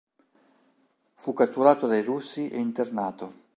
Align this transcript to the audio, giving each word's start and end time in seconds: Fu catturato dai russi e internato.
Fu 1.13 1.31
catturato 1.33 1.85
dai 1.85 2.01
russi 2.01 2.49
e 2.49 2.57
internato. 2.57 3.49